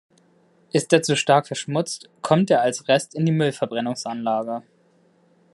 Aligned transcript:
Ist 0.73 0.91
er 0.93 1.03
zu 1.03 1.15
stark 1.15 1.45
verschmutzt, 1.45 2.09
kommt 2.23 2.49
er 2.49 2.61
als 2.61 2.87
Rest 2.87 3.13
in 3.13 3.23
die 3.27 3.31
Müllverbrennungsanlage. 3.31 4.63